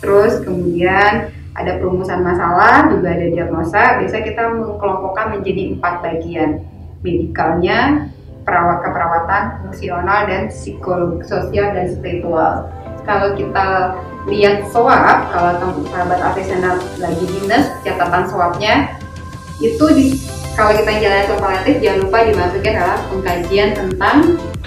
Terus 0.00 0.34
kemudian 0.42 1.28
ada 1.54 1.72
perumusan 1.76 2.24
masalah, 2.24 2.88
juga 2.88 3.08
ada 3.14 3.26
diagnosa. 3.28 3.82
Biasa 4.00 4.16
kita 4.24 4.42
mengkelompokkan 4.58 5.38
menjadi 5.38 5.62
empat 5.76 5.94
bagian. 6.00 6.50
Medikalnya, 7.04 8.10
perawat 8.46 8.78
keperawatan, 8.86 9.42
fungsional, 9.66 10.20
dan 10.30 10.42
psikolog, 10.48 11.18
sosial, 11.26 11.74
dan 11.74 11.90
spiritual. 11.90 12.70
Kalau 13.02 13.34
kita 13.34 13.98
lihat 14.26 14.66
swab 14.74 15.30
kalau 15.30 15.70
sahabat 15.86 16.18
artisanal 16.18 16.82
lagi 16.98 17.24
dinas 17.30 17.70
catatan 17.86 18.26
swabnya 18.26 18.90
itu 19.62 19.86
di 19.94 20.18
kalau 20.58 20.72
kita 20.72 20.98
jalan 20.98 21.36
paliatif 21.38 21.74
jangan 21.84 22.00
lupa 22.08 22.18
dimasukin 22.24 22.74
adalah 22.74 22.98
pengkajian 23.12 23.70
tentang 23.76 24.16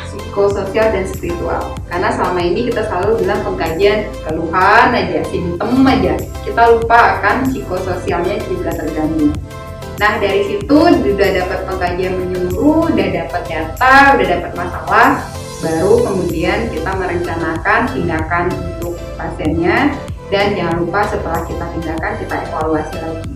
psikososial 0.05 0.87
dan 0.93 1.05
spiritual. 1.09 1.61
Karena 1.89 2.13
selama 2.13 2.39
ini 2.45 2.69
kita 2.69 2.85
selalu 2.87 3.25
bilang 3.25 3.41
pengkajian 3.41 3.99
keluhan 4.21 4.87
aja 4.93 5.19
simptom 5.27 5.81
aja. 5.89 6.13
Kita 6.45 6.61
lupa 6.77 7.19
akan 7.19 7.49
psikososialnya 7.49 8.37
juga 8.47 8.69
terganggu 8.77 9.33
Nah 9.99 10.15
dari 10.15 10.47
situ 10.47 10.79
sudah 10.79 11.29
dapat 11.43 11.59
pengkajian 11.67 12.15
menyeluruh, 12.15 12.87
udah 12.87 13.07
dapat 13.11 13.41
data, 13.51 14.15
udah 14.15 14.27
dapat 14.31 14.51
masalah, 14.55 15.07
baru 15.59 15.93
kemudian 16.07 16.71
kita 16.71 16.91
merencanakan 16.95 17.79
tindakan 17.91 18.45
untuk 18.47 18.95
pasiennya. 19.19 19.91
Dan 20.29 20.55
jangan 20.55 20.85
lupa 20.85 21.03
setelah 21.09 21.41
kita 21.43 21.65
tindakan 21.75 22.13
kita 22.21 22.35
evaluasi 22.47 22.95
lagi. 23.01 23.33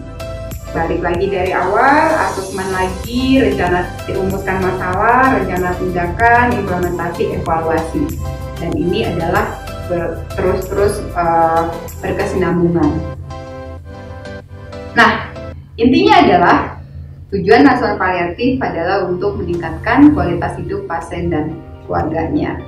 Balik 0.72 1.02
lagi 1.04 1.26
dari 1.28 1.52
awal 1.52 2.06
asesmen 2.32 2.70
lagi 2.70 3.44
rencana 3.44 3.94
dirumuskan 4.08 4.58
masalah 4.62 5.36
rencana 5.42 5.70
tindakan 5.82 6.46
implementasi 6.64 7.24
evaluasi. 7.44 8.04
Dan 8.62 8.72
ini 8.78 9.10
adalah 9.10 9.58
terus-terus 10.38 11.02
uh, 11.18 11.68
berkesinambungan. 12.00 12.94
Nah 14.94 15.33
intinya 15.80 16.14
adalah 16.22 16.58
tujuan 17.34 17.66
asuhan 17.66 17.98
paliatif 17.98 18.62
adalah 18.62 19.10
untuk 19.10 19.42
meningkatkan 19.42 20.14
kualitas 20.14 20.54
hidup 20.62 20.86
pasien 20.86 21.34
dan 21.34 21.58
keluarganya. 21.86 22.62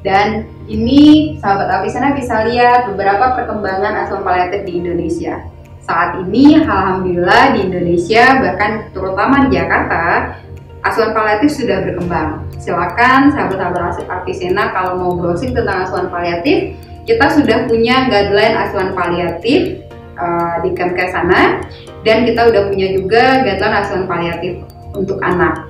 Dan 0.00 0.48
ini 0.64 1.36
sahabat 1.38 1.68
Apisana 1.68 2.16
bisa 2.16 2.48
lihat 2.48 2.88
beberapa 2.88 3.36
perkembangan 3.36 4.08
asuhan 4.08 4.24
paliatif 4.24 4.64
di 4.64 4.80
Indonesia. 4.80 5.44
Saat 5.84 6.24
ini 6.24 6.56
alhamdulillah 6.56 7.52
di 7.52 7.68
Indonesia 7.68 8.40
bahkan 8.40 8.88
terutama 8.96 9.46
di 9.46 9.60
Jakarta 9.60 10.34
asuhan 10.80 11.12
paliatif 11.12 11.52
sudah 11.52 11.84
berkembang. 11.84 12.48
Silakan 12.56 13.32
sahabat-sahabat 13.32 14.08
Apisena 14.08 14.72
kalau 14.72 14.96
mau 14.96 15.12
browsing 15.16 15.52
tentang 15.52 15.84
asuhan 15.84 16.08
paliatif, 16.08 16.76
kita 17.04 17.26
sudah 17.36 17.68
punya 17.68 18.08
guideline 18.08 18.56
asuhan 18.56 18.96
paliatif 18.96 19.84
uh, 20.20 20.56
di 20.60 20.76
Kemkes 20.76 21.16
sana 21.16 21.64
dan 22.04 22.28
kita 22.28 22.52
udah 22.52 22.68
punya 22.68 22.92
juga 22.92 23.40
guideline 23.40 23.76
asuhan 23.80 24.04
paliatif 24.04 24.60
untuk 24.92 25.16
anak. 25.24 25.66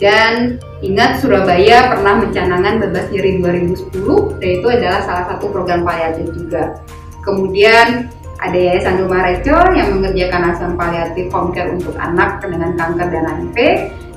Dan 0.00 0.56
ingat 0.80 1.20
Surabaya 1.20 1.92
pernah 1.92 2.24
mencanangkan 2.24 2.80
bebas 2.80 3.12
nyeri 3.12 3.36
2010 3.44 4.40
dan 4.40 4.48
itu 4.48 4.66
adalah 4.72 5.00
salah 5.04 5.24
satu 5.28 5.52
program 5.52 5.84
paliatif 5.84 6.32
juga. 6.32 6.80
Kemudian 7.20 8.08
ada 8.40 8.56
Yayasan 8.56 9.04
Rumah 9.04 9.20
Reco 9.28 9.58
yang 9.76 10.00
mengerjakan 10.00 10.56
asuhan 10.56 10.74
paliatif 10.80 11.28
home 11.28 11.52
care 11.52 11.68
untuk 11.68 11.92
anak 12.00 12.40
dengan 12.40 12.72
kanker 12.72 13.08
dan 13.12 13.24
HIV 13.28 13.56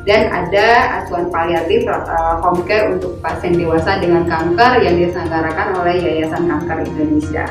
dan 0.07 0.21
ada 0.31 0.67
asuhan 1.03 1.27
paliatif 1.27 1.83
uh, 1.87 2.39
home 2.39 2.63
care 2.63 2.91
untuk 2.91 3.19
pasien 3.19 3.55
dewasa 3.55 3.99
dengan 3.99 4.23
kanker 4.27 4.83
yang 4.83 4.95
diselenggarakan 4.99 5.79
oleh 5.79 5.95
Yayasan 5.99 6.47
Kanker 6.47 6.87
Indonesia. 6.87 7.47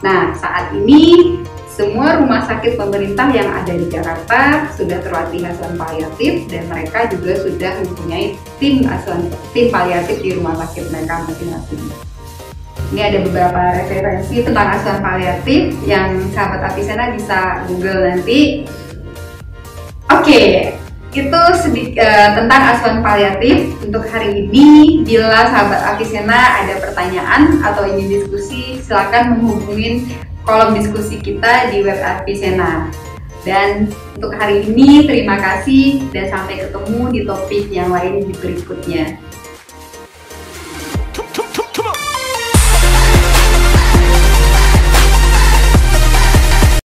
Nah, 0.00 0.32
saat 0.32 0.72
ini 0.72 1.36
semua 1.68 2.20
rumah 2.20 2.44
sakit 2.44 2.76
pemerintah 2.76 3.28
yang 3.32 3.48
ada 3.52 3.72
di 3.72 3.88
Jakarta 3.88 4.68
sudah 4.76 5.00
terlatih 5.00 5.44
asuhan 5.48 5.76
paliatif 5.76 6.44
dan 6.48 6.68
mereka 6.68 7.08
juga 7.08 7.36
sudah 7.40 7.72
mempunyai 7.84 8.36
tim 8.60 8.84
asuhan 8.84 9.28
tim 9.56 9.72
paliatif 9.72 10.20
di 10.20 10.36
rumah 10.36 10.56
sakit 10.60 10.92
mereka 10.92 11.24
masing-masing. 11.24 11.80
Ini 12.90 13.00
ada 13.06 13.18
beberapa 13.22 13.62
referensi 13.80 14.42
tentang 14.42 14.66
asuhan 14.76 15.00
paliatif 15.00 15.78
yang 15.86 16.20
sahabat 16.34 16.74
Apisena 16.74 17.14
bisa 17.14 17.64
Google 17.70 18.12
nanti. 18.12 18.66
Oke, 20.10 20.74
itu 21.10 21.42
sedikit 21.58 22.06
uh, 22.06 22.28
tentang 22.38 22.60
asuhan 22.70 22.98
paliatif 23.02 23.74
untuk 23.82 24.06
hari 24.06 24.46
ini. 24.46 25.02
Bila 25.02 25.50
sahabat 25.50 25.80
Apisena 25.94 26.62
ada 26.62 26.78
pertanyaan 26.78 27.58
atau 27.66 27.82
ingin 27.82 28.20
diskusi, 28.20 28.78
silakan 28.78 29.42
menghubungi 29.42 30.06
kolom 30.46 30.78
diskusi 30.78 31.18
kita 31.18 31.74
di 31.74 31.82
web 31.82 31.98
Arpisena. 31.98 32.86
Dan 33.42 33.88
untuk 34.14 34.36
hari 34.36 34.68
ini 34.68 35.08
terima 35.08 35.40
kasih 35.40 36.04
dan 36.12 36.28
sampai 36.28 36.60
ketemu 36.68 37.00
di 37.08 37.20
topik 37.24 37.64
yang 37.72 37.88
lain 37.88 38.28
di 38.28 38.34
berikutnya. 38.36 39.16